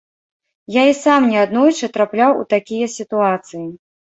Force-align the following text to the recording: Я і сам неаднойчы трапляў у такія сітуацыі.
Я 0.75 0.83
і 0.91 0.95
сам 0.99 1.27
неаднойчы 1.33 1.91
трапляў 1.99 2.31
у 2.41 2.49
такія 2.55 2.85
сітуацыі. 2.99 3.65